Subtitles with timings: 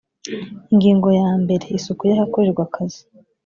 [0.73, 3.01] ingingo ya mbere isuku y ahakorerwa akazi